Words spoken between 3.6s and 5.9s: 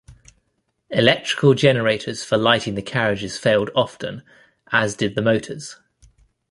often, as did the motors.